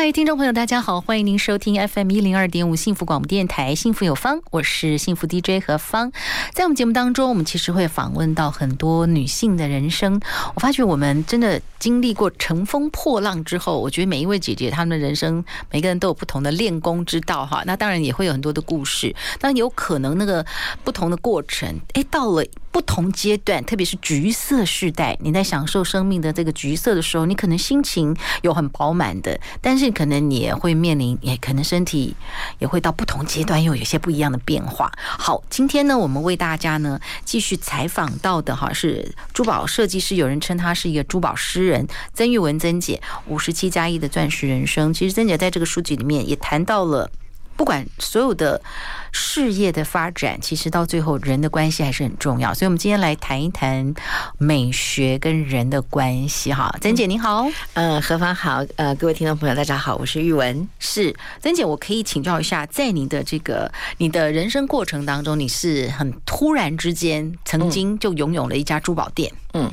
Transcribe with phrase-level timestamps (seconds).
[0.00, 6.12] 嗨，听众朋友，大家好，欢迎您收听 FM 一零二点五幸福广播电台《幸福有方》，我是幸福 DJ 何芳。
[6.52, 10.20] 在我们节目当中，我们其实会访问到很多女性的人生。
[10.54, 17.64] 我发觉我们真的经历过乘风破浪之后，我觉得每一位姐姐她们的人生，每个人都有不同的练功之道哈。
[17.66, 20.46] 那当然也会有很多的故事，但有可能那个
[20.84, 22.44] 不同的过程，哎，到了。
[22.70, 32.14] 不同阶段，特别是橘色世代，你在享受生命的这个橘色的时候，你可能心情有很饱满的，但是可能你也会面临，也可能身体
[32.58, 34.92] 也会到不同阶段又有些不一样的变化。
[35.00, 44.92] 好，今天呢，我们为大家呢继续采访到的哈是珠宝设计师，有人称他是一个珠宝诗人曾玉文曾姐，五十七加一的钻石人生。
[44.92, 47.10] 其实曾姐在这个书籍里面也谈到了。
[47.58, 48.62] 不管所有的
[49.10, 52.54] 事业的发展，其实到最后人的关系还是很重要。
[52.54, 53.92] 所以，我们今天来谈一谈
[54.38, 56.52] 美学跟人的关系。
[56.52, 60.68] 哈，曾姐你好，呃，何芳好，呃，各位听众朋友大家好，我是玉文。
[60.78, 69.68] 是曾姐，我可以请教一下，在你的这个你的人生过程当中，你是很突然之间曾经就拥有了一家珠宝店，嗯，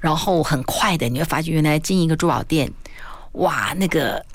[0.00, 2.72] 然后很快的你会发觉，原来经营一个珠宝店，
[3.34, 4.26] 哇，那个。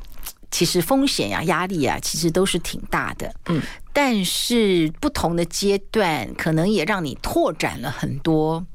[0.56, 3.30] 其实风险呀、压力啊，其实都是挺大的。
[3.50, 3.61] 嗯，
[3.92, 8.66] 但是不同的阶段，可能也让你拓展了很多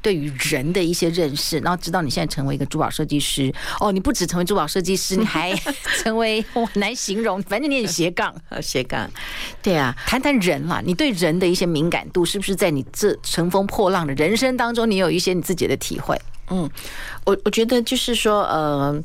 [0.00, 1.58] 对于人的一些认识。
[1.58, 5.54] 然后，直到你现在成为一个珠宝设计师，哦，你不止成为珠宝设计师，你还
[6.02, 9.06] 成为我很难形容，反正你也斜杠，斜杠。
[9.62, 16.18] 对啊，谈谈人嘛，你对人的一些敏感度，是不是在你这乘风破浪的人生当中，你有一些你自己的体会？
[16.48, 16.70] 嗯，
[17.26, 19.04] 我我觉得就是说，呃。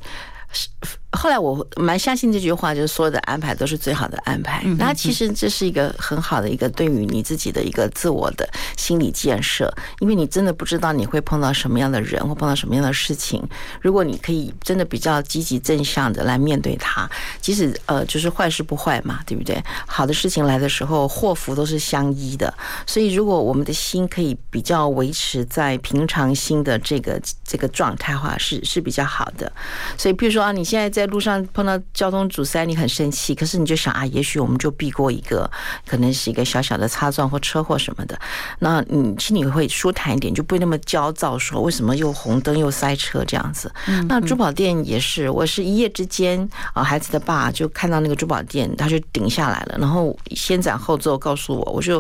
[1.12, 4.64] 后来我蛮相信这句话，就是所有的安排都是最好的安排。
[4.78, 13.44] 那其实这是一个很好的一个对于你自己的一个自我的心理建设，因为你真的不知道你会碰到什么样的人，或碰到什么样的事情。
[13.82, 17.10] 如果你可以真的比较积极正向的来面对它，
[17.42, 19.62] 即使呃就是坏事不坏嘛，对不对？
[19.86, 22.52] 好的事情来的时候，祸福都是相依的。
[22.88, 29.52] 所以如果我们的心可以比较维持在平常心的这个这个状态的话，是是比较好的。
[29.98, 31.02] 所以比如说啊，你现在在。
[31.02, 35.50] 在路上碰到交通阻塞，你很生气，可是你就想啊，也许我们就避过一个，
[35.84, 38.16] 可能是一个小小的擦撞或车祸什么的，
[38.60, 43.74] 那你心里会舒坦一点，就不会那么焦躁，说为什么又红灯又塞车这样子。
[44.08, 52.00] 那珠宝店也是，我是一夜之间啊，孩子的爸就看到那个珠宝店，他就顶下来了，然后先斩后奏告诉我，我就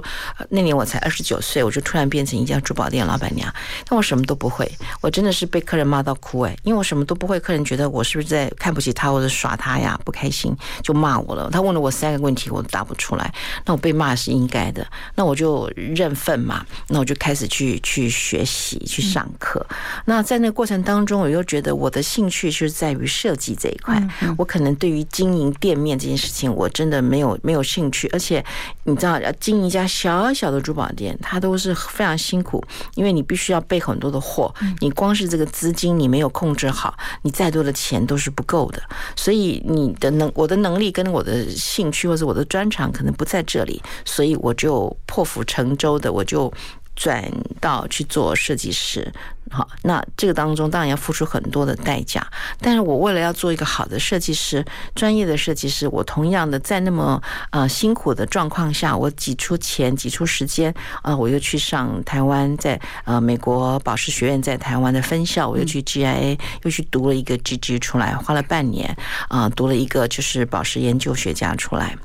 [0.50, 3.52] 那年我才二十九岁，我就突然变成一家珠宝店老板娘，
[3.88, 4.72] 但我什么都不会，
[5.02, 8.92] 我真的是被客人骂到哭哎，因为我什么都不会，客人觉得我是不是在看不起。
[8.94, 11.50] 他或者耍他呀，不开心就骂我了。
[11.50, 13.34] 他问了我三个问题，我都答不出来。
[13.66, 14.86] 那我被骂是应该的。
[15.16, 16.64] 那我就认份嘛。
[16.90, 19.66] 那我就开始去去学习，去上课。
[20.06, 24.00] 那在那个过程当中，我又觉得我的兴趣是在于设计这一块。
[24.38, 28.08] 我可能对于经营店面这件事情，我真的没有没有兴趣。
[28.12, 28.44] 而且
[28.84, 32.64] 你知道，要经营一家小小的珠宝店，它都是非常辛苦，
[32.96, 34.54] 因为你必须要备很多的货。
[34.80, 38.82] 你光是这个资金你没有控制好，你再多的钱都是是不够的。
[39.16, 46.54] 所以你的能，我的能力跟我的兴趣或者我的专长可能不在这里，所以我就破釜沉舟的，我就。
[46.96, 47.24] 转
[47.60, 49.12] 到去做设计师，
[49.50, 52.26] 好，那这个当中当然要付出很多的代价。
[52.60, 54.64] 但是我为了要做一个好的设计师，
[54.94, 57.22] 专业的设计师，我同样的在那么
[57.52, 68.96] 呃辛苦的状况下，我挤出钱，挤出时间啊，我又去上台湾，在呃美国宝石学院在台湾的分校，我又去 GIA 又去读了一个 GG 出来，花了半年
[69.28, 71.98] 啊，读了一个就是宝石研究学家出来。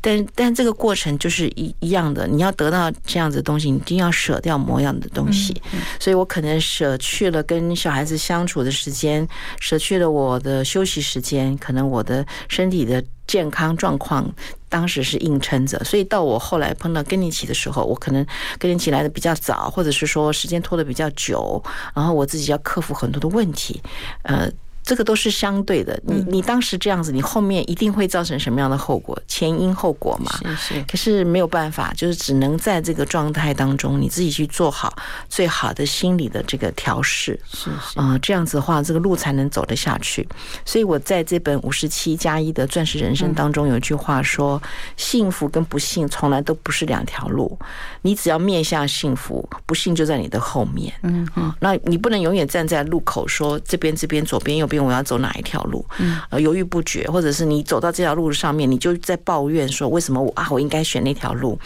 [0.00, 5.60] 但但这个过程就是一一样的，你要得到这样子的东西，你一定要舍掉某样的东西。
[5.98, 9.26] 所以我可能舍去了跟小孩子相处的时间，
[9.60, 14.30] 舍去了我的休息时间，可能我的身体的健康状况
[14.68, 15.82] 当时是硬撑着。
[15.84, 18.24] 所以到我后来碰到跟你一起的时候，我可能
[18.58, 21.62] 更年期来的比较早，或者是说时间拖得比较久，
[21.94, 23.82] 然后我自己要克服很多的问题，
[24.22, 24.48] 呃。
[24.88, 26.00] 这个都是相对的。
[26.02, 29.20] 你你当时这样子，你后面一定会造成什么样的后果？
[29.28, 30.32] 前因后果嘛。
[30.42, 30.82] 是是。
[30.84, 34.96] 可是没有办法，就是只能在这个状态当中，你自己去做好
[35.28, 37.38] 最好的心理的这个调试。
[37.52, 40.26] 是是啊，这样子的话，这个路才能走得下去。
[40.64, 44.58] 所以我在这本五十七加一的钻石人生当中有一句话说：
[44.96, 47.58] 幸福跟不幸从来都不是两条路，
[48.00, 50.90] 你只要面向幸福，不幸就在你的后面。
[51.02, 54.77] 嗯嗯，那你不能永远站在路口说这边这边左边右边。
[54.84, 55.84] 我要走哪一条路？
[55.98, 61.58] 嗯，犹豫不决，或者是你走到这条路上面，你就在抱怨说，为什么我啊，我应该选那条路？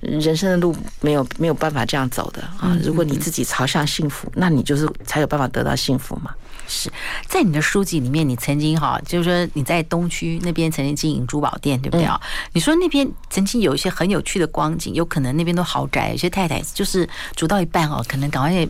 [0.00, 2.76] 人生的路没有没有办法这样走的啊！
[2.82, 6.34] 如果你自己朝向幸福，那你就是才有办法得到幸福嘛。
[6.66, 6.90] 是
[7.26, 12.20] 在你的书籍里面，你曾经哈，就是说你在东区那边曾经经营珠宝店，对不对啊？
[12.52, 18.68] 你说那边曾经有一些很有趣的光景，有可能那边都豪宅，有些太太就是煮到一半哦，可能赶快。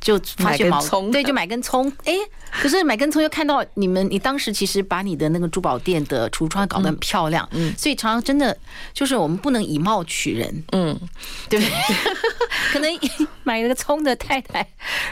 [0.00, 1.92] 就发现葱，对，就买根葱。
[2.04, 2.14] 哎，
[2.50, 8.56] 可是买根葱又看到你们，你当时其实把你的那个珠宝店的橱窗搞得很漂亮，嗯，所以常常真的
[8.92, 10.98] 就是我们不能以貌取人，嗯，
[11.48, 11.60] 对。
[11.60, 11.96] 不对？
[12.72, 12.90] 可能
[13.44, 14.66] 买了个葱的太太，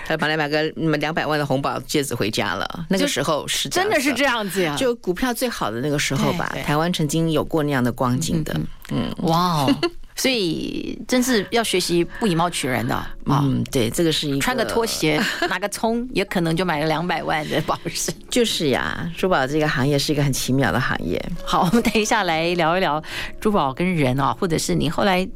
[0.06, 0.62] 他本来买个
[0.98, 2.86] 两百万的红宝戒指回家了。
[2.90, 8.54] 那个时候是真的是这样子呀，就股票最好的那个时候吧，台湾曾经有过那样的光景的，
[8.90, 9.74] 嗯，哇哦。
[10.16, 13.06] 所以，真是要学习不以貌取人的。
[13.26, 15.20] 嗯，对，这个是一个穿个拖鞋
[15.50, 18.12] 拿个葱，也可能就买了两百万的宝石。
[18.30, 21.20] 就是呀，珠宝这个行业是一个很奇妙的行业。
[21.44, 23.02] 好，我们等一下来聊一聊
[23.40, 25.28] 珠宝跟人啊，或者是你后来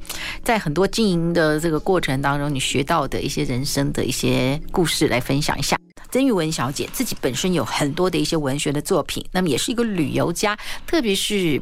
[0.45, 5.77] 在很多经营的这个过程当中，你学到的一些人生的一些故事来分享一下。
[6.11, 11.61] 曾玉文小姐自己本身有很多的一些文学的作品，那么也是一个旅游家，特别是。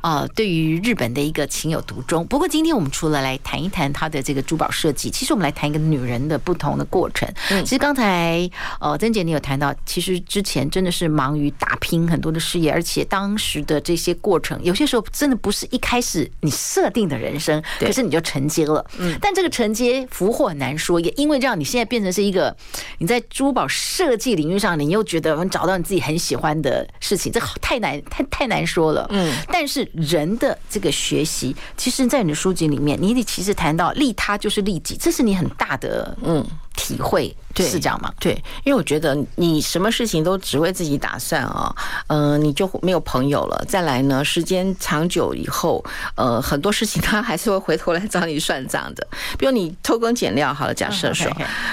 [0.00, 2.26] 啊，对于日本的一个情有独钟。
[2.26, 7.28] 不过今天我们除了来谈一谈他的这个珠宝设计，其实我们来谈一个女人的不同的过程。
[7.64, 8.48] 其实刚才
[8.80, 18.84] 呃曾姐你有谈到，其实之前真的是忙于打拼很多的事业，而且当时的这些过程，有些时候真的不是一开始你设定的人生，可是你就承接了。
[18.98, 22.56] 嗯，但这个承接福祸很难说，也因为这样，你现在变成是一个
[22.98, 29.06] 你在珠宝设计领域上，你又觉得找到你自己很喜欢的事情，这太难，太太难说了。
[29.10, 29.59] 嗯，但。
[29.60, 36.42] 但是人的这个学习，其实，在你的书籍里面，你得其实谈到利他就是利己，这是你很大的嗯
[36.74, 37.36] 体会。
[37.52, 38.12] 对，是这样吗？
[38.20, 38.32] 对，
[38.64, 41.74] 因为我觉得你什么事情都只为自己打算啊，
[42.06, 43.64] 呃，你就没有朋友了。
[43.66, 49.04] 再来呢，时间长久以后，呃，很多事情他还是会回头来找你算账的。
[49.36, 51.28] 比如你偷工减料，好了，假设说，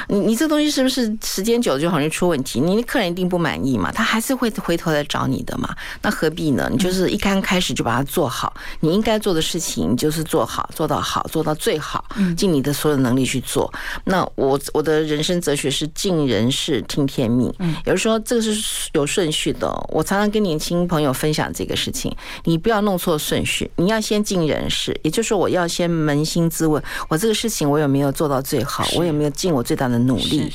[0.07, 2.59] 你你这东西是不是时间久了就很容易出问题？
[2.59, 5.75] 你的客人一定不满意嘛，他还是会回头来找你的嘛。
[6.01, 6.67] 那何必呢？
[6.71, 12.03] 你就是一刚开始就把它做好，你应该做的事情就是做好，做到好，做到最好，
[12.35, 13.71] 尽你的所有能力去做。
[14.05, 15.66] 那我我的人生哲学。
[15.69, 19.67] 是尽人事听天命，嗯，有人说这个是有顺序的。
[19.89, 30.51] 我常常跟年轻朋友分享这个事情，你不要弄错顺序，你要先尽人事，也就是说，我要先扪心自问，我这个事情我有没有做到最好，我有没有尽我最大的努力？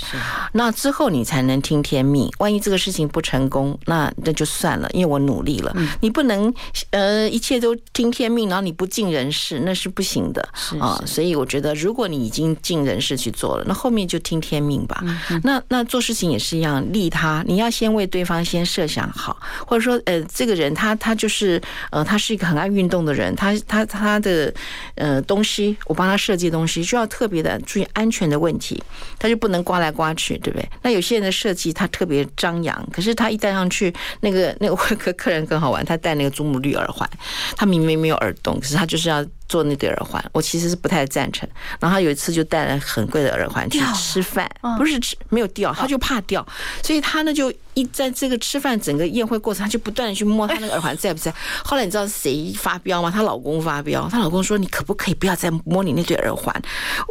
[0.52, 2.30] 那之后你才能听天命。
[2.38, 5.74] 万一这个事情不成功，那那就算了，因为我努力了。
[6.00, 6.52] 你不能
[6.90, 10.46] 呃一切都听天命，然后你不尽人事，那是不行的
[10.80, 11.02] 啊。
[11.06, 15.01] 所以我觉得，如果你已经尽人事去做了，那后面就听天命吧。
[15.42, 21.60] 那那做事情也是一样，利他，你要先为对方先设想好，或者说，呃，这个人他他就是，
[21.90, 24.52] 呃，他是一个很爱运动的人，他他他的
[24.94, 28.82] 呃东西，我帮他设计东西，需要特别的注意安全的问题，
[29.18, 30.68] 他就不能刮来刮去，对不对？
[30.82, 37.08] 那有些人的设计他特别张扬，可是他一戴上去，那个那个会 客客人更好玩，他戴那个祖母绿耳环，
[37.56, 39.24] 他明明没有耳洞，可是他就是要。
[39.52, 41.46] 做那对耳环，我其实是不太赞成。
[41.78, 46.46] 然后他有一次就戴了很贵的耳环去吃饭，不是吃没有掉，他就怕掉，
[46.82, 51.30] 所以他呢就一在这个吃饭整个宴会过程，他就不断的去摸他那个 耳环在不在。
[51.62, 53.10] 后来你知道谁发飙吗？
[53.10, 56.54] 她老公发飙，她老公说：“你可不可以不要再摸你那对耳环？”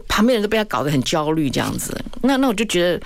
[0.10, 1.96] 旁边人都被他搞得很焦虑这样子。
[2.24, 3.06] 那那我就觉得。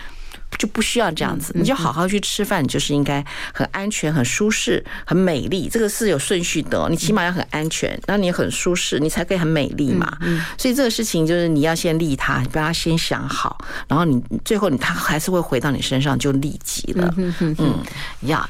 [0.57, 5.69] 就不需要这样子，你就好好去吃饭，你就是应该很安全、很舒适、很美丽。
[5.69, 10.17] 这个是有顺序的，你起码要很安全，然后你很舒适，你才可以很美丽嘛。
[10.57, 13.57] 所以这个事情就是你要先利他，你不要先想好，
[13.87, 17.13] 然后你最后你他还是会回到你身上就利己了。
[17.57, 17.79] 嗯，
[18.21, 18.49] 呀，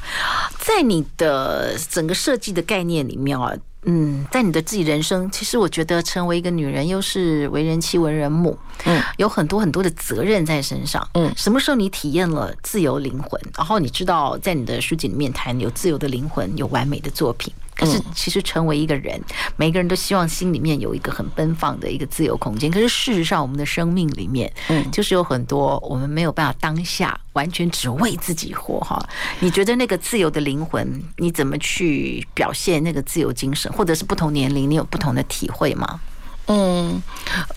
[0.65, 3.53] 在你的整个设计的概念里面啊。
[3.87, 11.07] 嗯，在你的自己人生，其实我觉得成为一个女人，又是为人妻、为人母，嗯，有很多很多的责任在身上。
[11.13, 13.39] 嗯，什么时候你体验了自由灵魂？
[13.55, 17.53] 然后你知道，在你的书籍里面谈有自由的灵魂，有完美的作品。
[17.75, 19.21] 可是其实成为一个人，
[19.57, 22.71] 每个人都希望心里面有一个很奔放的一个自由空间。
[22.71, 29.05] 可是事实上，我们的生命里面，嗯，就是有很多我们没有办法当下完全只为自己活哈。
[29.39, 33.71] 你觉得那个自由的灵魂，你怎么去表现那个自由精神？
[33.73, 35.99] 或者是不同年龄，你有不同的体会吗？
[36.47, 37.01] 嗯，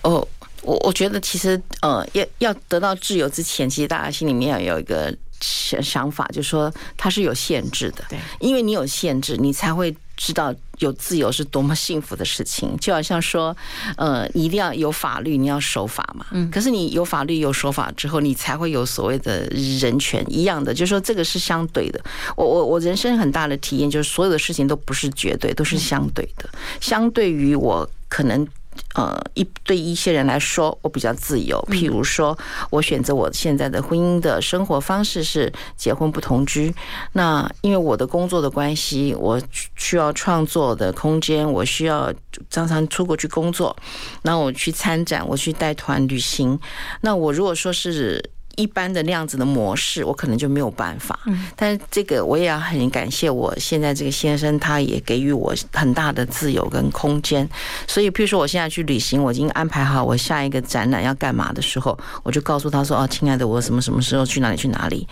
[0.01, 0.27] 哦，
[0.63, 9.95] 我我觉得其实呃，要要得到自由之前，其实大家心里面要有一个想想法，就是说它是有限制的，对，因为你有限制，你才会。
[10.21, 13.55] 知道有自由是多么幸福的事情，就好像说，
[13.95, 16.25] 呃，一定要有法律，你要守法嘛。
[16.31, 16.51] 嗯。
[16.51, 19.47] 可是你有法律有守法之后，你才会有所谓的
[19.79, 22.03] 人权一样的，就是说这个是相对的。
[22.35, 26.49] 我我我人生很大的体验就是，所有的事情都不是绝对，都是相对的。
[26.81, 28.45] 相对于我可能。
[28.95, 31.59] 呃，一对一些人来说，我比较自由。
[31.69, 32.37] 譬如说，
[32.69, 36.73] 我选择我现在的婚姻的生活方式是结婚不同居。
[37.13, 39.41] 那因为我的工作的关系，我
[39.75, 42.13] 需要创作的空间，我需要
[42.49, 43.75] 常常出国去工作。
[44.23, 46.59] 那我去参展，我去带团旅行。
[47.01, 48.31] 那我如果说是。
[48.59, 51.17] 一般的那样子的模式，我可能就没有办法。
[51.55, 57.47] 但是这个我也要很感谢我现在这个先生，他也给予我很大的自由跟空间。
[57.87, 65.07] 所以，譬如说我现在去旅行，我已经安排好我下一个展览要干嘛的时候，我就告诉他说：“哦，亲爱的，我什么什么时候去哪里去哪里？”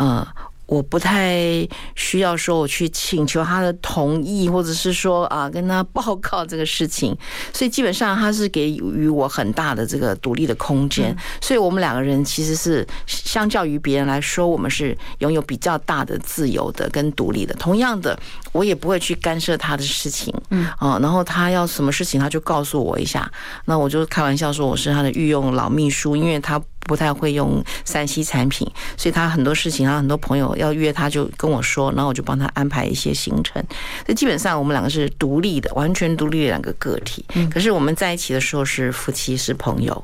[0.00, 0.26] 呃。
[0.68, 7.16] 我不太需要说我去请求他的同意，或者是说啊跟他报告这个事情，
[7.54, 17.54] 所以基本上他是给予我很大的这个独立的空间，所以我们两个人其实是相较于别人来说，我们是拥有比较大的自由的跟独立的。
[17.54, 18.18] 同样的，
[18.52, 23.26] 我也不会去干涉他的事情，嗯啊，然后他要什么事情他就告诉我一下，
[23.64, 26.62] 那我就开玩笑说我是他的御用老秘书，因为他。
[26.80, 28.66] 不太会用三 C 产品，
[28.96, 33.62] 所以他很多事情，他很多朋友要约他，就跟我说，然后我就帮他安排一些行程。
[34.06, 37.22] 所以基本上我们两个是独立的，完全独立的两个个体。
[37.52, 40.02] 可是我们在一起的时候是夫妻，是朋友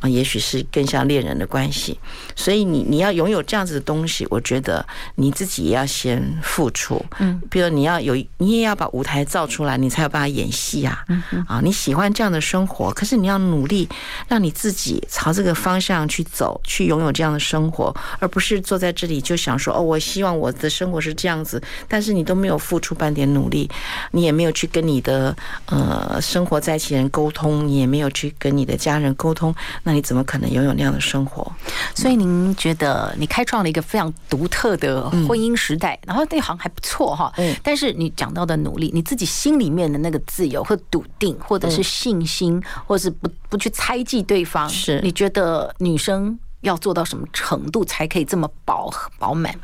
[0.00, 1.98] 啊，也许是更像恋人的关系。
[2.34, 7.02] 所以你你要拥有这样子的东西，我觉得你自己也要先付出。
[7.18, 11.02] 嗯，比如你要有，你也要把舞台造出来，你才有办法演戏啊。
[11.48, 13.88] 啊，你喜欢这样的生活，可是你要努力
[14.28, 16.15] 让你自己朝这个方向去。
[16.24, 23.68] 走去拥有这样的生活，而不是坐在这里就想说哦，我希望我的生活是这样子，但是你都没有付出半点努力，
[24.12, 31.50] 你也没有去跟你的呃生活在一起人沟通，你也没有去跟你的家人沟通，那你怎么可能拥有那样的生活？
[31.94, 37.32] 所以您觉得你开创了一个非常独特的婚姻时代，然后那行还不错哈。
[37.36, 37.54] 嗯。
[37.62, 46.38] 但是你讲到的努力，你自己心里面的那个自由和笃定，或者是信心，或者是不不去猜忌对方，是你觉得女生？
[46.62, 49.54] 要做到什么程度才可以这么饱饱满？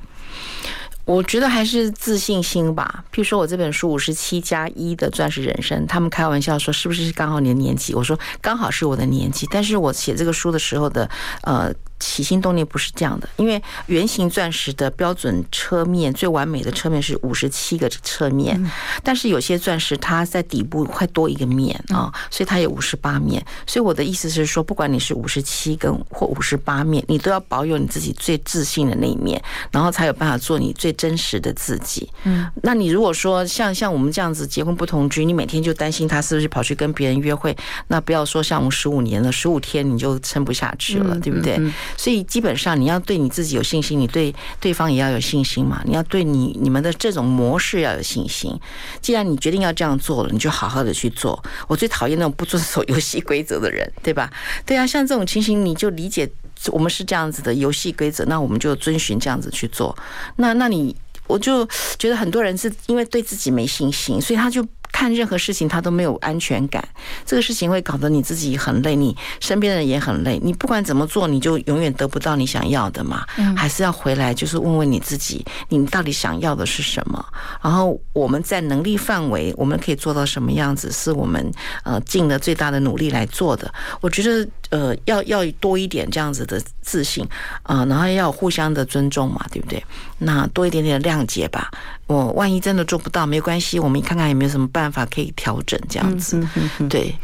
[1.04, 3.02] 我觉得还是自信心吧。
[3.10, 7.92] 譬如说我这本书《五十七加一的钻石人生》，他们开玩笑说是不是刚好你的年纪？
[7.92, 11.10] 我说刚好是我的年纪，但是我写这个书的时候的
[11.42, 11.72] 呃。
[12.02, 18.60] 起心动念不是这样的，因为圆形钻石的标准车面最完美的车面是五十七个侧面，
[19.04, 23.44] 但是有些钻石它在底部会多一个面啊，所以它有五十八面。
[23.66, 29.40] 所以我的意思是说，不管你是五十七跟或五十八面，你都要保有你自己最自信的那一面，
[29.70, 32.10] 然后才有办法做你最真实的自己。
[32.24, 37.56] 嗯，那你如果说像像我们这样子结婚不同居，你每天就担心他是不是跑去跟别人约会，
[37.86, 41.60] 那不要说像我们十五年了，十五天你就撑不下去了，对不对？
[41.96, 45.82] 所以基本上你要对你自己有信心，你对对方也要有信心嘛。
[45.84, 48.58] 你要对你你们的这种模式要有信心。
[49.00, 51.42] 既然你决定要这样做了，你就好好的去做。
[51.68, 54.30] 我最讨厌那种不遵守游戏规则的人，对吧？
[54.66, 56.30] 对啊，像这种情形，你就理解
[56.68, 59.96] 我们是这样子的游戏规则，那我们就遵循这样子去做。
[60.36, 60.94] 那那你
[61.26, 61.66] 我就
[61.98, 64.66] 觉得很多人是因为对自己没信心，所以他就。
[64.92, 66.86] 看任何事情他都没有安全感，
[67.24, 70.38] 这个事情会搞得你自己很累，你身边的人也很累。
[70.44, 73.24] 你不管怎么做，你就永远得不到你想要的嘛。
[73.56, 77.24] 还是要回来，就是问问你自己，你到底想要的是什么？
[77.62, 81.50] 然后我们在能力范围，我们可以做到什么样子，是我们
[81.84, 83.72] 呃尽了最大的努力来做的。
[84.00, 87.26] 我觉得呃要要多一点这样子的自信
[87.62, 89.82] 啊，然后要互相的尊重嘛，对不对？
[90.24, 91.70] 那多一点点的谅解吧。
[92.06, 96.46] 我万一真的做不到，没关系，我们看看有没有什么办法可以调整，这样子。
[96.88, 97.14] 对，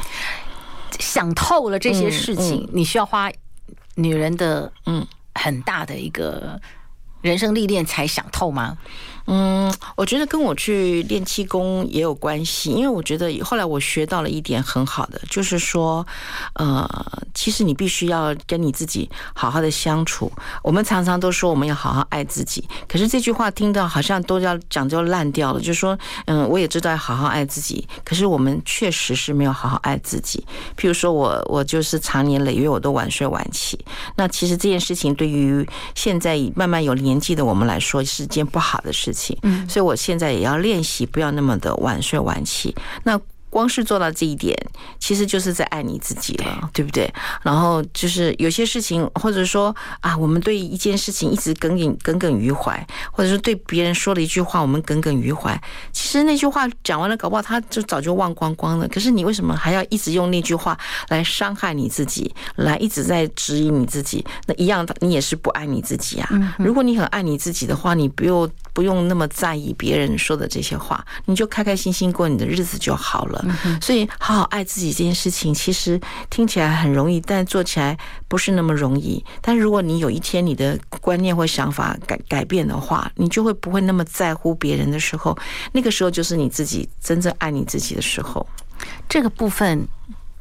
[0.98, 3.30] 想透了这些事情，你需要花
[3.94, 6.60] 女人的嗯很大的一个
[7.20, 8.76] 人生历练才想透吗？
[9.30, 16.06] 嗯，我觉得跟我去练气功也有关系，因为我觉得后来我学到了一点很好的，就是说，
[16.54, 16.88] 呃，
[17.34, 20.32] 其实你必须要跟你自己好好的相处。
[20.62, 25.60] 我们常常都说我们要好好爱自己，可是这句话听到好像都要讲究烂掉了。
[25.60, 30.42] 就是说，嗯，我也知道要好好爱自己，可是我们确实是没有好好爱自己。
[30.74, 33.78] 譬如说我，我就是长年累月我都晚睡晚起，
[34.16, 39.38] 那其实这件事情对于现在慢慢有年纪的我们来说是件不好的事情。
[39.42, 42.74] 嗯，所以我现在也要练习，不要那么的晚睡晚起。
[43.04, 43.20] 那。
[43.50, 44.56] 光是做到这一点，
[44.98, 47.12] 其实就是在爱你自己了，对不对？
[47.42, 55.58] 然后就是有些事情，或者说啊，我们对一件事情一直耿耿耿耿于怀，或者说对别人说了一句话，我们耿耿于怀。
[55.92, 58.86] 其实那句话讲完了，搞不好他就早就忘光光了。
[58.88, 60.78] 可是你为什么还要一直用那句话
[61.08, 64.24] 来伤害你自己，来一直在质疑你自己？
[64.46, 66.28] 那一样的，你也是不爱你自己啊。
[66.58, 73.37] 如果你很爱你自己的话，你不用不用那么在意别人说的这些话，你就开开心心过你的日子就好了。
[73.80, 77.96] 所以，好好爱自己这件事情，其实听起来很容易，但做起来
[78.28, 79.24] 不是那么容易。
[79.40, 85.36] 但如果你有一天你的观念或想法改改变的话，你就会不会那么在乎别人的时候，
[85.72, 88.46] 那个时候就是你自己真正爱你自己的时候。
[89.08, 89.86] 这个部分，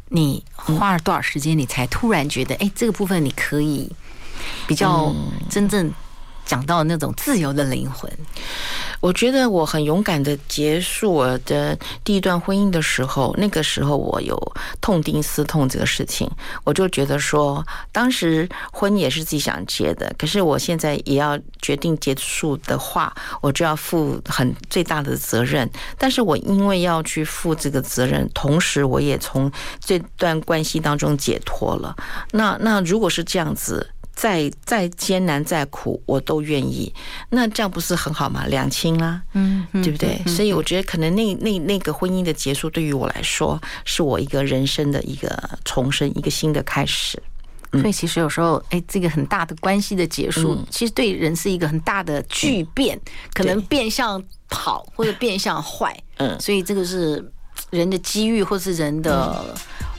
[0.10, 3.92] 你花了多少时间，你才突然觉得，哎，这个部分你可以
[4.68, 5.14] 比较
[5.50, 5.92] 真正
[6.46, 8.12] 讲到那种自由的灵魂。
[9.00, 14.36] 我觉得我很勇敢的结束我的第一段婚姻的时候，那个时候我有
[14.82, 16.30] 痛定思痛这个事情，
[16.64, 25.70] 我就觉得说，当时婚也是自己想结的，可是我现在也要决定结束的话，我就要负很最大的责任。
[25.98, 31.96] 但是我因为要去负这个责任，同时我也从这段关系当中解脱了。
[32.32, 33.88] 那那如果是这样子。
[34.18, 36.92] 再再艰难再苦，我都愿意。
[37.30, 38.48] 那这样不是很好吗？
[38.48, 40.20] 两清啦，嗯，对不对？
[40.26, 45.30] 所以我觉得，可能那那那个婚姻的结束，对于我来说，是我一个人生的一个
[45.64, 47.22] 重生，一个新的开始。
[47.74, 53.00] 所以其实有时候，哎，这个很大的关系的结束，其实对人是一个很大的巨变，
[53.36, 55.96] 可能变向好或者变向坏。
[56.18, 57.24] 嗯，所以这个是
[57.70, 59.56] 人的机遇，或是人的。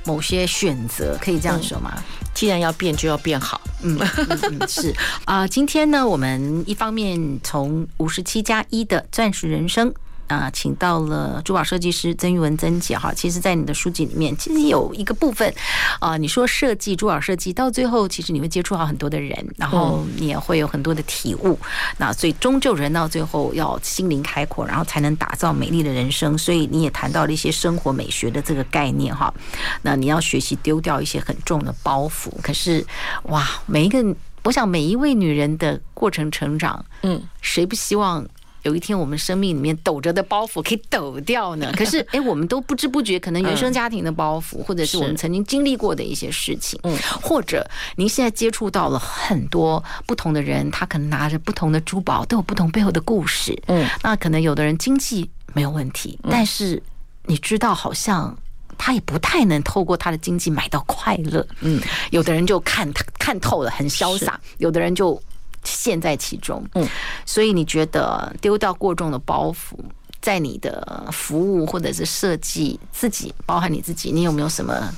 [0.08, 2.02] 某些选择可以这样说吗？
[2.32, 3.60] 既然要变，就要变好。
[3.82, 4.94] 嗯，嗯，嗯，是
[5.26, 5.46] 啊。
[5.46, 9.92] 今天呢，我们一方面从五十七加一的钻石人生。
[10.28, 13.12] 啊，请到了珠宝设计师曾玉文曾姐哈。
[13.12, 15.52] 其实，在你的书籍里面，其实有一个部分
[15.98, 21.58] 啊，你说设计珠宝设计到最后，其实你会接触到很多的人，然后你也会有很多的体悟。
[21.96, 26.36] 那所以，终究人到最后要心灵开阔，然后才能打造美丽的人生。
[26.36, 29.32] 所以，你也谈到了一些生活美学的这个概念哈。
[29.82, 32.30] 那你要学习丢掉一些很重的包袱。
[32.42, 32.86] 可是，
[33.24, 34.04] 哇，每一个，
[34.44, 38.26] 我想每一位女人的过程成长，嗯，谁不希望？
[38.68, 41.72] 有一天，我们生命里面抖着的包袱可以抖掉呢。
[41.76, 56.82] 可是，哎，我们都不知不觉，可能原生家庭的包袱，或者是我们曾经经历过的一些事情，嗯，或者您现在接触到了很多不同的人，他可能拿着不同的珠宝，都有不同背后的故事，嗯，那可能有的人经济没有问题，但是
[57.24, 58.36] 你知道，好像
[58.76, 62.86] 他也不太能透过他的经济买到快乐，嗯，有的人就看
[63.18, 65.18] 看透了，很潇洒，有的人就。
[65.64, 66.88] 陷在其中，嗯，
[67.26, 69.76] 所以你觉得丢掉过重的包袱，
[70.20, 74.92] 在你的服务或者是设计自己，包含你自己，你有没有什么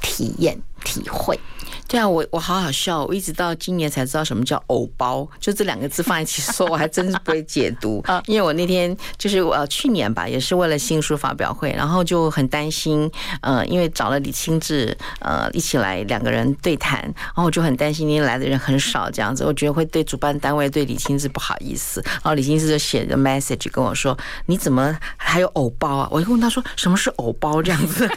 [0.00, 1.38] 体验体会？
[1.86, 8.00] 对啊，我我好好笑，我一直到今年才知道什么叫“偶包”，就这两个字放一起说， 我还真是不会解读。
[8.26, 22.00] 因为我那天就是呃去年吧，也是为了新书发表会，然后就很担心，呃，因为找了李清志呃一起来两个人对谈，然后我就很担心，今天来的人很少，这样子，我觉得会对主办单位对李清志不好意思。
[22.04, 24.16] 然后李清志就写着 message 跟我说
[24.46, 28.08] ：“你怎么还有偶包啊？”我就问他说：“什么是偶包？”这样子。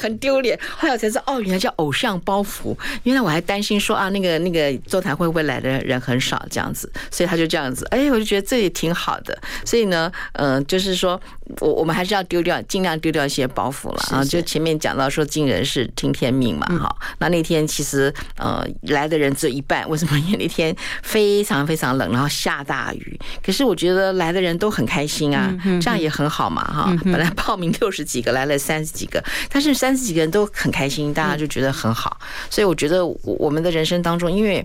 [0.00, 2.76] 很丢脸，后来我才知道，哦，原来叫偶像包袱。
[3.02, 7.86] 原来我还担心说啊，那个那个座谈会会来的人很少这样子，所以他就这样子。
[7.90, 9.36] 哎，我就觉得这也挺好的。
[9.64, 11.20] 所以呢，嗯、呃，就是说
[11.60, 14.24] 我我们还是要丢掉，尽量丢掉一些包袱了啊。
[14.24, 16.96] 就前面讲到说，尽人事听天命嘛，哈。
[17.18, 20.18] 那那天其实呃来的人只有一半，为什么？
[20.22, 23.20] 因为那天非常非常冷，然后下大雨。
[23.44, 26.96] 可是我觉得来的人都很开心啊，这样也很好嘛，哈。
[27.04, 29.81] 本来报名六十几个，来了三十几个，但是。
[29.82, 32.16] 三十几个人都很开心，大家就觉得很好，
[32.48, 34.64] 所以我觉得我们的人生当中，因为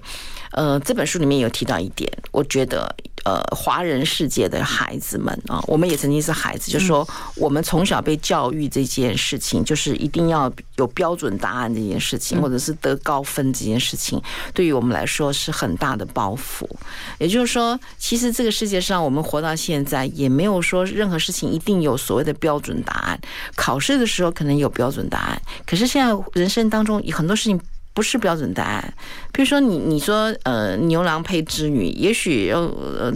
[0.51, 14.21] 呃这本书里面有提到一点，我觉得呃华人世界的孩子们啊，我们也曾经是孩子，就是说我们从小被教育这件事情，就是一定要有标准答案这件事情，或者是得高分这件事情，
[14.53, 16.67] 对于我们来说是很大的包袱。
[17.17, 23.19] 也就是说，其实这个世界上我们活到现在，也没有说任何事情一定有所谓的标准答案。
[23.55, 27.59] 考试的时候可能有标准答案，可是现在人生当中很多事情。
[27.97, 28.93] 不是标准答案，
[29.33, 33.11] 比如说你你说呃牛郎配织女，也许呃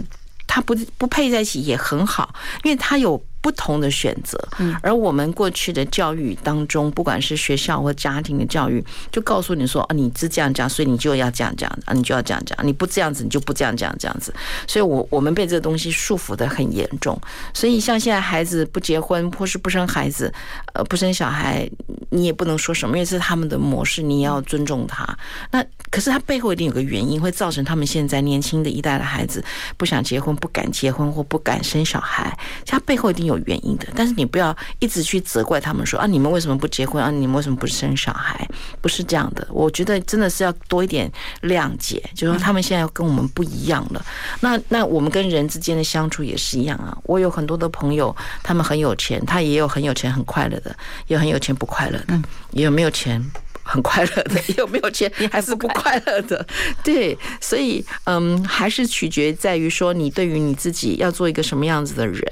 [0.48, 3.22] 他不不配在一起也很好，因为他有。
[3.42, 14.32] 不同的选择，嗯而我们过去的教育当中，不管是学校或家庭的教育，就告诉你说啊，你是这样讲，所以你就要这样讲啊，你就要这样讲，你不这样子，你就不这样讲这样子。
[14.68, 17.20] 所以我我们被这个东西束缚的很严重。
[17.52, 20.32] 所以像现在孩子不结婚或是不生孩子，
[20.74, 21.68] 呃，不生小孩，
[22.10, 25.04] 你也不能说什么，因为是他们的模式，你也要尊重他。
[25.50, 29.44] 那可是他背后一定有个原因，会造成他们现在年轻的一代的孩子
[29.76, 33.31] 不想结婚、不敢结婚或不敢生小孩，他背后一定有。
[33.36, 37.10] 有原因的，但是你不要一直去责怪他们说啊，你们为什么不结婚啊？
[37.10, 38.48] 你们为什么不生小孩？
[38.80, 39.46] 不是这样的。
[39.50, 41.10] 我觉得真的是要多一点
[41.42, 44.04] 谅解，就是说他们现在跟我们不一样了。
[44.40, 46.96] 那那我们跟人之间的相处也是一样啊。
[47.04, 50.74] 我有很多的朋友，他们很有钱，他也有很有钱很快乐的，
[51.06, 53.22] 也有很有钱不快乐的，也有没有钱。
[53.72, 56.46] 很快乐的， 有没有钱还是不快乐的？
[56.84, 62.22] 对，所以嗯，还是取决在于说你对于你自己要做一个什么样子的人。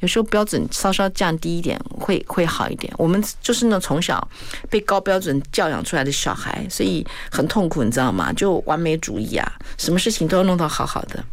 [0.00, 2.92] 有时候标准稍稍降低一点会会好一点。
[2.98, 4.26] 我们就是那从小
[4.68, 8.32] 被高标准教养出来的小孩，所以很痛苦，你知道吗？
[8.32, 9.46] 就完美主义啊，
[9.78, 11.24] 什么事情都要弄到好好的。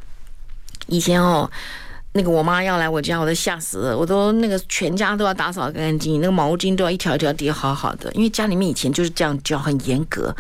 [0.86, 1.50] 以前哦。
[2.18, 3.96] 那个我妈要来我家，我都吓死了。
[3.96, 8.12] 我都那个全家都要打扫干净，那个毛巾都要一条一条叠好好的。
[8.14, 10.36] 因为家里面以前就是这样教，很严格。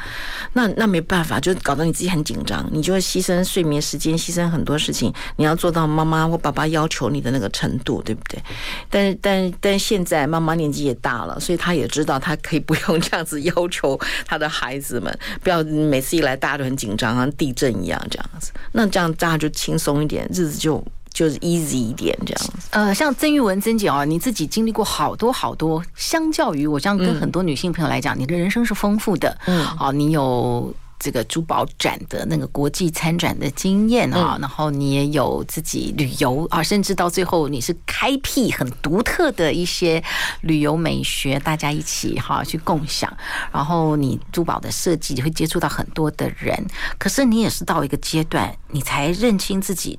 [0.53, 5.13] 那那没办法，就搞得你自己很紧张，你就会牺牲睡眠时间，牺牲很多事情。
[5.35, 8.41] 你要做到妈妈或爸爸要求你的那个程度，对不对？
[8.89, 18.51] 但但但现在妈妈年纪也大了，所以她也知道她可以不用这样子要求她的孩子们，不要每次一来大家都很紧张，像地震一样这样子。
[18.71, 20.83] 那这样大家就轻松一点，日子就。
[21.17, 22.53] 就是 easy 一点这样。
[22.69, 29.35] 呃，像曾玉文曾姐哦，你自己经历过好多好多，相较于我这样跟很多女性朋友来讲，嗯、你的人生是丰富的。
[29.47, 40.03] 嗯，好，你有这个珠宝展的那个国际参展的经验啊，嗯、然后你也有自己旅游啊，甚至到最后你是开辟很独特的一些
[40.41, 43.11] 旅游美学，大家一起哈去共享。
[43.51, 46.63] 然后你珠宝的设计会接触到很多的人，
[46.99, 49.97] 可是你也是到一个阶段，你才认清自己。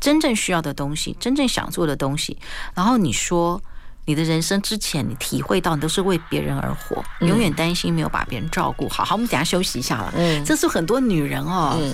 [0.00, 2.36] 真正需要的东西，真正想做的东西，
[2.74, 3.60] 然后你说
[4.06, 9.04] 你的人生之前，你体会到你都是为别人而活，永远担心没有把别人照顾好。
[9.04, 10.12] 好，我们等下休息一下了。
[10.16, 11.76] 嗯，这是很多女人哦。
[11.78, 11.92] 嗯，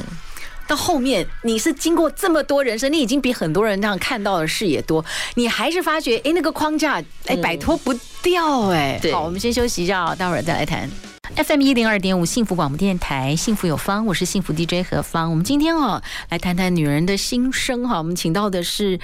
[0.69, 8.99] 到后面你是经过这么多人生，你已经比很多人那样看到的视野多，你还是发觉，哎，那个框架，哎，摆脱不掉，哎。
[9.03, 10.88] 对，好，我们先休息一下，待会儿再来谈。
[11.32, 15.30] FM 一零二点五幸福广播电台，幸福有方，我是幸福 DJ 何芳。
[15.30, 17.96] 我们今天哦，来谈谈女人的心声哈。
[17.96, 19.00] 我们请到的是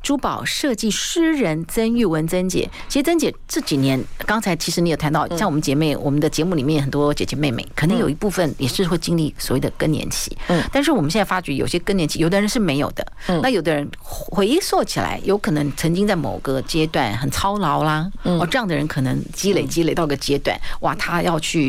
[0.00, 2.70] 珠宝设计诗人曾玉文曾姐。
[2.88, 10.34] 其实曾姐这几年，刚才其实你有谈到，像我们姐妹，我们的节目里面很多姐姐妹妹，可能有一部分也是会经历所谓的更年期。
[10.46, 13.04] 嗯，但是我们现在发觉，有些更年期，有的人是没有的。
[13.26, 18.08] 嗯，那有的人回溯起来，有可能曾经在某个阶段很操劳啦。
[18.22, 21.63] 嗯，哦，这样的人可能积累积累到个阶段，哇，他要去。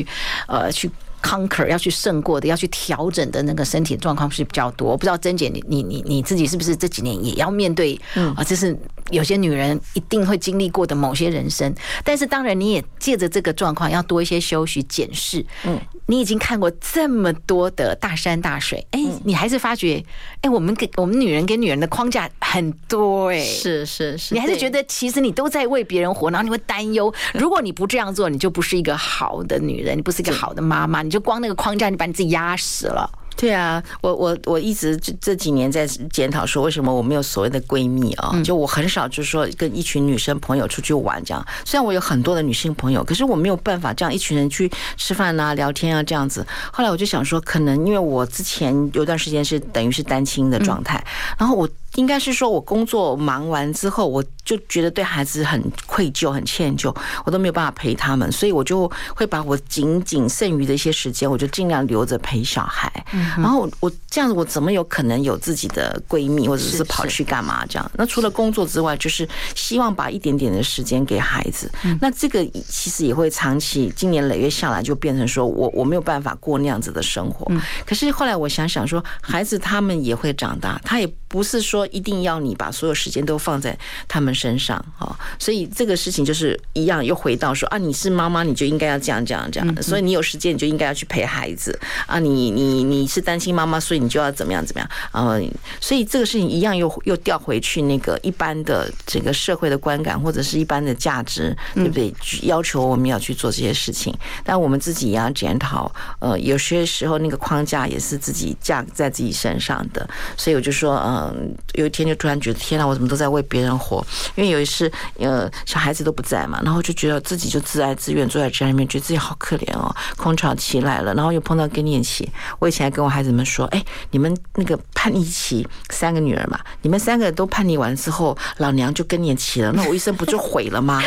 [0.47, 0.89] 呃，去
[1.25, 4.91] conquer 要去胜过的，要去调整的那个身体状况是比较多。
[4.91, 7.99] 我不知道珍姐，你你你你自己是不是这几年也要面对？
[8.13, 8.77] 嗯，啊，这是
[9.09, 11.73] 有些女人一定会经历过的某些人生。
[12.03, 15.43] 但是当然，你也借着这个状况，要多一些休息检视。
[15.63, 15.79] 嗯。
[16.07, 20.05] 你已经看过这么多的大山大水，哎，你还是发觉，
[20.41, 33.09] 哎，我们给我们女人给女人的框架很多，哎，是是是，你还是觉得其实你都在为别人活，然后你会担忧，如果你不这样做，你就不是一个好的女人，你不是一个好的妈妈，你就光那个框架，你把你自己压死了。
[33.37, 38.33] 对啊，我我我一直这这几年在检讨说，为什么我没有所谓的闺蜜啊？
[38.43, 41.45] 就我很少就是说跟一群女生朋友出去玩这样。
[41.63, 46.45] 虽然我有很多的女性朋友，可是我没有办法这样一群人去吃饭啊、聊天啊这样子。
[46.73, 51.01] 后来我就想说，可能因为我之前有段时间是等于是单亲的状态，
[51.37, 51.69] 然后我。
[51.95, 62.91] 应该是说，我工作忙完之后，我就觉得对孩子很愧疚、很歉疚，我都没有办法陪他们，所以我就会把我仅仅剩余的一些时间，我就尽量留着陪小孩。
[63.37, 67.91] 然后我这样子，我怎么有可能有自己的闺蜜，或者是跑去干嘛这样？
[67.95, 71.71] 那除了工作之外，就是希望把一点点的时间给孩子。
[72.01, 77.49] 那这个其实也会长期，今年累月下来，就变成说我我没有办法过那样子的生活。
[77.85, 81.84] 可是后来我想想说，孩子他们也会长大，他也不是说。
[81.85, 85.15] 说一定要你把所有时间都放在他们身上啊。
[85.37, 89.83] 所以这个事情就是一样，又回到说啊，你是妈妈，你就应该要这样这样这样。
[89.83, 92.19] 所以你有时间，你就应该要去陪孩子啊。
[92.19, 95.39] 你你你是担心妈妈，所以你就要怎么样怎么样啊。
[95.79, 102.13] 所以这个事情一样又又调回去那个一般的整个社会的观感，或者是一般的价值，对不对？
[102.43, 105.91] 要求我们要去做这些事情，但我们自己也要检讨。
[106.19, 114.05] 呃，有些时候那个框架也是自己架在自己身上的，所以我就说，嗯，有一天就突然觉得，天哪，我怎么都在为别人活？
[114.35, 119.93] 因为有一次，呃，小孩子都不在嘛，然后就觉得自己就自哀自怨，坐在家里面，觉得自己好可怜哦。
[120.17, 131.01] 空巢期来了，然后又碰到更年期，我以前还跟我孩子们说，哎，你们那个叛逆期，三个女儿嘛，你们三个都叛逆完之后，老娘就更年期了，那我一生不就毁了吗？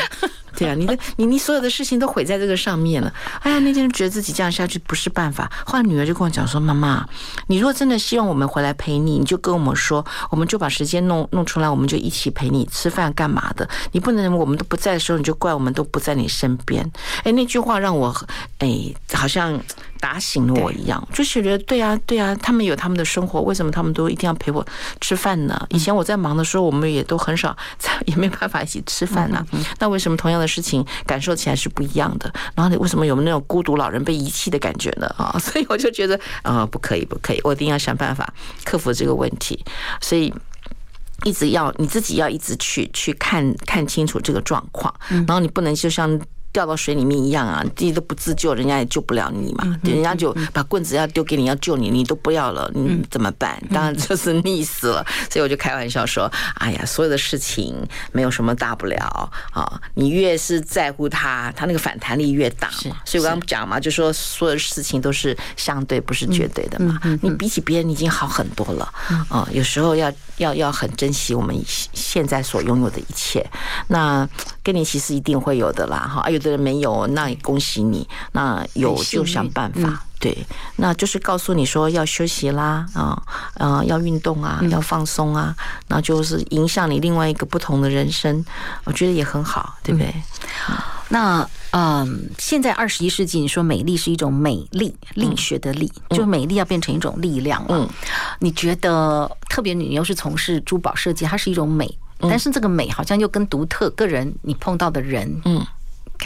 [0.59, 3.13] 对啊，你的你你所有的事情都毁在这个上面了。
[3.43, 5.49] 哎呀，那天觉得自己这样下去不是办法。
[5.65, 7.07] 后来女儿就跟我讲说：“妈妈，
[7.47, 13.69] 你如果真的希望我们回来陪你，你就跟我们说，我们就把时间弄弄出来，我们就一起陪你吃饭干嘛的。
[13.93, 16.85] 你不能我们都不在的时候，你就怪我们都不在你身边。”
[17.23, 18.13] 哎，那句话让我
[18.59, 19.61] 哎好像。
[20.01, 24.65] 打醒了我一样，就是觉得对啊，对啊，他们有他们的生活，为什么他们都一定要陪我
[25.01, 25.67] 吃饭呢？
[25.71, 27.57] 以前我在忙的时候，我们也都很少，
[28.07, 29.45] 也没办法一起吃饭呢。
[29.79, 32.33] 那为什么同样的事情感受起来是不一样的？
[32.55, 35.07] 然后你为什么有那种孤独老人被遗弃的感觉呢？
[35.17, 38.33] 啊， 所以我就觉得啊，不可以，不可以，我一定要想办法
[38.65, 39.65] 克服这个问题。
[40.01, 40.33] 所以
[41.25, 46.21] 一直要你自己要一直去去看看清楚这个状况，然后你不能就像。
[46.59, 49.79] 掉到水里面一样啊，自己都不自救，人家也救不了你嘛。
[49.85, 53.63] 人家就把棍子要丢给你，要救你，你都不要了，你怎么办？
[53.73, 55.07] 当然就是溺死了。
[55.31, 57.77] 所以我就开玩笑说：“哎呀，所有的事情
[58.11, 62.97] 没有什么大不了啊，你越是在乎他，他那个反弹力越大嘛。
[63.05, 67.01] 所以我刚刚讲嘛，就说所有的事情都是相对，不是绝对的嘛。
[67.23, 68.93] 你比起别人已经好很多了
[69.29, 69.49] 啊。
[69.53, 71.55] 有时候要要要很珍惜我们
[71.93, 73.49] 现在所拥有的一切。
[73.87, 74.29] 那
[74.65, 76.48] 跟你其实一定会有的啦，哈，有的。
[76.57, 78.07] 没有，那也恭喜你。
[78.33, 80.37] 那有就想办法，对，
[80.77, 83.23] 那就是告诉你说要休息啦，啊，
[83.55, 85.55] 啊，要运动啊，要放松啊，
[85.89, 88.45] 那就是影响你另外一个不同的人生，
[88.85, 90.15] 我觉得也很好，对不对？
[91.11, 97.69] 那嗯，现在二十一世纪，你说美丽是一种美丽力学的力，就美丽要变成一种力量了。
[97.71, 97.89] 嗯，
[98.41, 101.89] 你觉得特别你又是从事珠宝设计，它是一种美，
[102.21, 105.67] 但是这个美好像又跟独特个人你碰到的人，嗯。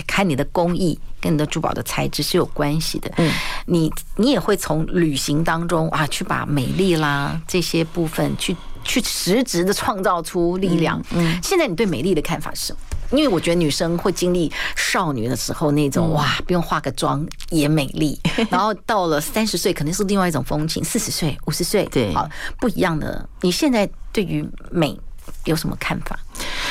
[0.06, 3.10] 看你的工艺跟你的珠宝的材质是有关系的。
[3.16, 3.30] 嗯，
[3.66, 11.02] 你你也会从旅行当中啊，去把美丽啦这些部分去去实质的创造出力量。
[11.10, 12.78] 嗯，现在你对美丽的看法是什么？
[13.12, 22.26] 因为我觉得女生会经历少女的时候那种哇，不用化个妆也美丽， 然后到了三十岁肯定是另外一种风情，四十岁、五十岁对，好
[22.58, 23.28] 不一样的。
[23.42, 24.98] 你现在对于美
[25.44, 26.18] 有什么看法？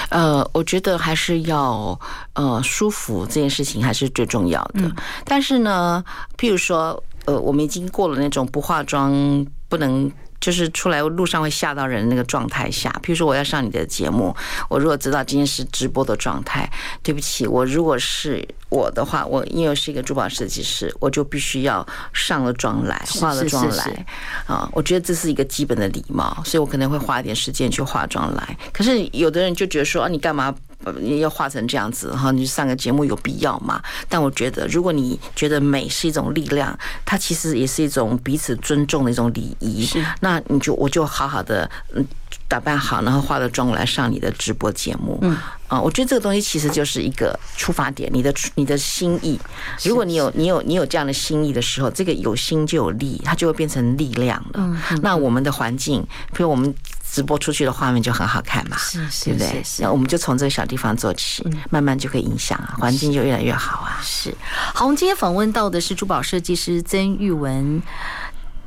[0.09, 1.99] 呃，我觉得还是要
[2.33, 4.91] 呃舒服这件事情还是最重要的。
[5.25, 6.03] 但是呢，
[6.37, 10.11] 譬如说，呃，我们已经过了那种不化妆不能。
[10.41, 14.35] 就是出来路上会吓到人那个状态下，譬如说我要上你的节目，
[14.67, 16.69] 我如果知道今天是直播的状态，
[17.03, 24.05] 对不起，我如果是我的话，我因为是一个珠宝设计师，我就必须要上了妆来，化了妆来
[24.47, 28.57] 啊，我觉得这是一个基本的礼貌，所以我可能会花一点时间去化妆来。
[28.73, 30.53] 可是有的人就觉得说啊，你干嘛？
[30.99, 33.81] 你要画成这样子哈，你上个节目有必要吗？
[34.09, 39.85] 但我觉得，如果你觉得美是一种力量，它其实也是一种彼此尊重的一种礼仪。
[39.85, 42.05] 是，那你就我就好好的嗯
[42.47, 45.17] 打扮好，然后化了妆来上你的直播节目。
[45.21, 49.39] 嗯啊，我觉得这个东西其实就是一个出发点，你的你的心意。
[49.83, 54.51] 如果你有你有你有这样的心意的时候，这个有心就有力，它就会变成力量了。
[54.55, 56.73] 嗯，那我们的环境，比如我们。
[57.11, 59.63] 直播出去的画面就很好看嘛，是是，对不对？
[59.79, 63.99] 那我们就从这个小地方做起，慢慢就可以影响啊，环境就越来越好啊。
[64.01, 64.33] 是。
[64.73, 67.83] 好，我们今天访问到的是珠宝设计师曾玉文，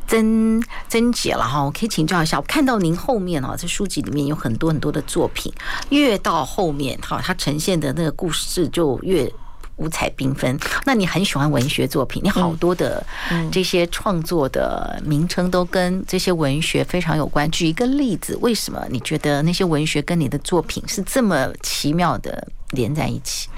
[0.07, 1.63] 曾曾姐了哈。
[1.65, 5.51] 我可以请教一下，我看到您后面啊，在书籍里面有很多很多的作品，
[5.89, 9.33] 越到后面哈，它呈现的那个故事就越。
[9.77, 13.05] 五彩缤纷，那你很喜欢文学作品，你好多的
[13.51, 17.51] 这些创作的名称都跟这些文学非常有关。
[17.51, 23.49] 举一个例子，为什么你觉得那些文学跟你的作品是这么奇妙的连在一起？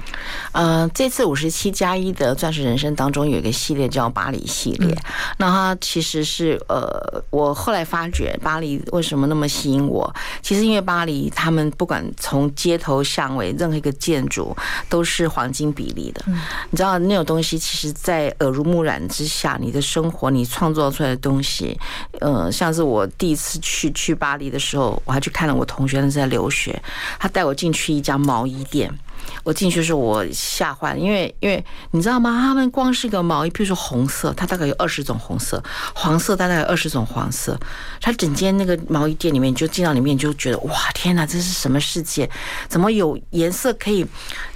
[0.51, 5.03] 呃，这次五十七加一的钻石人生当中有一个系列叫巴黎系列，嗯、
[5.37, 14.55] 那它其实是呃，我后来发觉巴黎为什么那么吸引我，其实因为巴黎他们不管从街头巷尾任何一个建筑
[14.87, 16.39] 都是黄金比例的，嗯、
[16.69, 21.77] 你知道那种东西，其实在耳濡目染之下，你的生活你创作出来的东西，
[22.21, 26.81] 呃，像是我第一次去去巴黎的时候，我还去看了我同学那是在留学，
[27.19, 28.89] 他带我进去一家毛衣店。
[29.43, 32.39] 我进去的时候，我吓坏了，因为因为你知道吗？
[32.41, 35.57] 他们光是个毛衣，比如说红色，它大概有二十种红色；
[35.93, 37.59] 黄色大概有二十种黄色。
[38.01, 42.29] 它整间那个毛衣店里面，你就进到里面，你就觉得哇，天哪，这是什么世界？
[42.67, 44.05] 怎么有颜色可以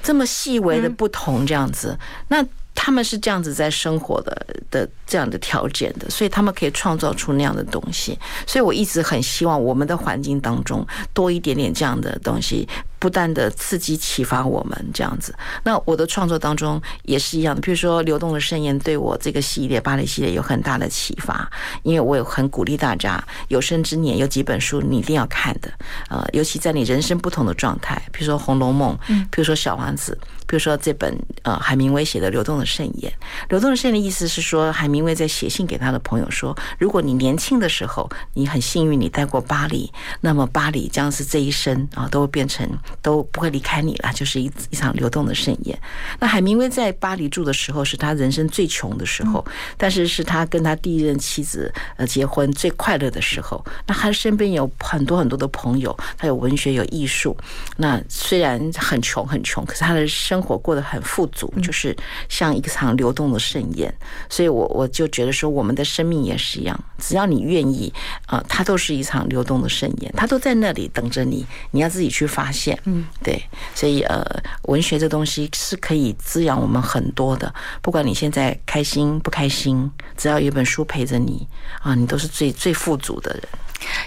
[0.02, 1.98] 这么细微的不同这样子？
[2.28, 2.46] 那。
[2.74, 8.18] 他们是这样子在生活的的这样的条件的，所以他们可以创造出那样的东西。
[8.48, 12.68] 所以我一直很希望我们的环境当中多一点点这样的东西，
[13.02, 15.36] 不断的刺激启发我们这样子。
[15.64, 21.50] 那我的创作当中也是一样的，比如说《流动的盛宴》对我这个系列巴黎系列有很大的启发，
[21.82, 25.72] 因为我有很鼓励大家有生之年有几本书你一定要看的，
[26.10, 28.96] 呃，尤其在你人生不同的状态，比如说《红楼梦》，
[29.32, 30.16] 比如说《小王子》。
[30.48, 33.10] 比如说这本呃海明威写的《流动的盛宴》，
[33.48, 42.70] 《流动的盛宴》的意思是说，海明威在写信给他的朋友说，如果你年轻的时候你很幸运，你待过巴黎，那么巴黎将是这一生啊都会变成
[43.02, 45.80] 都不会离开你了，就是一一场流动的盛宴。
[46.20, 49.46] 那海明威在巴黎住的时候是他人生最穷的时候，
[49.78, 53.64] 但是是他跟他第一任妻子呃结婚最快乐的时候。
[53.86, 57.38] 那他身边有很多很多的朋友，他有文学有艺术。
[57.78, 61.96] 那虽然很穷很穷，可是他的生生活过得很富足，就是
[62.28, 63.94] 像一场流动的盛宴，
[64.28, 67.94] 所以我我就觉得说，我们的生命也是一样，只要你愿意，
[68.26, 72.76] 啊，它都是一场流动的盛宴，它都在那里等着你，你要自己去发现。
[72.86, 73.42] 嗯，对，
[73.76, 74.26] 所以呃，
[74.64, 81.48] 文学这东西是可以滋养我们很多的，不管你现在开心不开心，只要有本书陪着你，
[81.82, 83.44] 啊，你都是最最富足的人。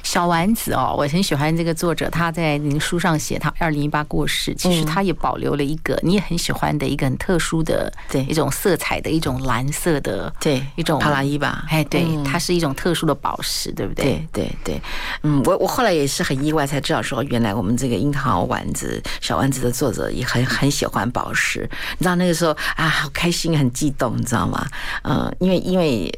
[0.03, 2.09] 小丸子哦，我很喜欢这个作者。
[2.11, 11.65] 他在您书上写，他二零一八过世，其实他也保留了一个你也很喜欢的一个很特殊的，对一种色彩的一种蓝色的，对一种帕拉伊吧？
[11.69, 14.05] 哎，对，它是一种特殊的宝石，对不对？
[14.05, 14.83] 对对对，
[15.23, 21.69] 嗯，我我后来也是很意外才知道说，原来我们这个樱桃丸子小丸子的作者也很很喜欢宝石。
[21.99, 24.67] 你知道那个时候啊，好开心，很激动，你知道吗？
[25.03, 26.13] 嗯，因为因为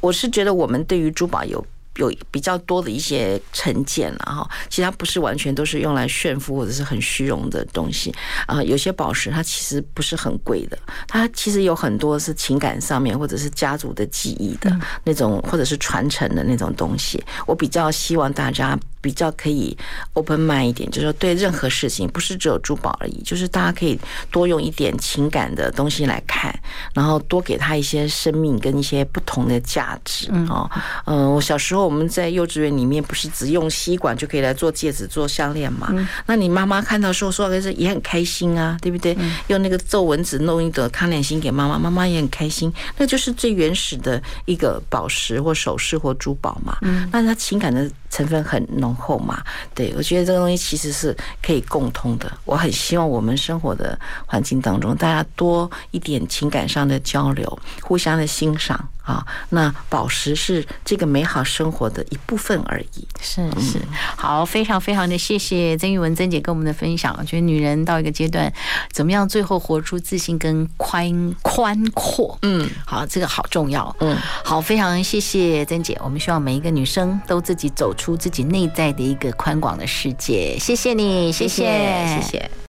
[0.00, 1.64] 我是觉得我们对于珠宝有。
[1.98, 8.12] 有比较多的一些成见了哈，其实它不是完全都是用来炫富或者是很虚荣的东西
[8.46, 8.62] 啊。
[8.62, 17.22] 有些宝石它其实不是很贵的，它其实有很多是情感上面或者是家族的记忆的那种，或者是传承的那种东西。
[17.46, 18.78] 我比较希望大家。
[19.00, 19.74] 比较可以
[20.14, 26.52] open mind 一点，就是说对任何事情，不是只有珠宝而已，就是大家可以多用一点情感的东西来看，
[26.92, 30.68] 然后多给他一些生命跟一些不同的价值啊。
[31.06, 35.88] 嗯，我小时候我们在幼稚园里面不是只用吸管就可以来做戒指、做项链嘛？
[36.26, 39.16] 那你妈妈看到说说也是也很开心啊，对不对？
[39.46, 46.76] 用那个皱纹纸弄一朵康乃馨给妈妈，妈妈也很开心，那就是最原始的一个宝石或首饰或珠宝嘛。
[46.82, 47.90] 嗯，那他情感的。
[48.10, 49.42] 成分很浓厚嘛，
[49.74, 52.30] 对，我觉得这个东西其实是可以共通的。
[52.44, 59.26] 我很希望我们生活的环境当中，大家多一点情感上的交流，互相的欣赏啊。
[59.50, 63.06] 那宝石是这个美好生活的一部分而已。
[63.20, 63.80] 是是，
[64.16, 67.14] 好，非常非常的谢谢曾玉文曾姐跟我们的分享。
[67.18, 68.52] 我觉得女人到一个阶段，
[68.92, 72.38] 怎么样最后活出自信跟宽宽阔？
[72.42, 73.94] 嗯，好，这个好重要。
[74.00, 75.98] 嗯，好，非常谢谢曾姐。
[76.02, 81.66] 我们希望每一个女生都自己走出自己内在的一个宽广的世界，谢谢你，谢谢，
[82.06, 82.50] 谢谢。